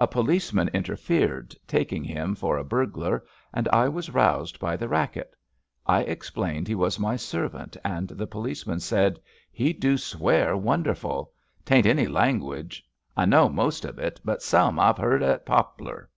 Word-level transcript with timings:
A 0.00 0.08
policeman 0.08 0.66
interfered, 0.74 1.54
taking 1.68 2.02
him 2.02 2.34
for 2.34 2.58
a 2.58 2.64
burglar, 2.64 3.22
and 3.54 3.68
I 3.68 3.88
was 3.88 4.10
roused 4.10 4.58
by 4.58 4.76
the 4.76 4.88
racket. 4.88 5.36
I 5.86 6.00
explained 6.00 6.66
he 6.66 6.74
was 6.74 6.98
my 6.98 7.14
servant 7.14 7.76
and 7.84 8.08
the 8.08 8.26
policeman 8.26 8.80
said: 8.80 9.20
He 9.52 9.72
do 9.72 9.98
swear 9.98 10.56
wonderful. 10.56 11.30
'Tain't 11.64 11.86
any 11.86 12.08
lan 12.08 12.40
guage. 12.40 12.82
I 13.16 13.24
know 13.24 13.48
most 13.48 13.84
of 13.84 14.00
it, 14.00 14.20
but 14.24 14.42
some 14.42 14.80
IVe 14.80 14.98
heard 14.98 15.22
at 15.22 15.46
Poplar.' 15.46 16.10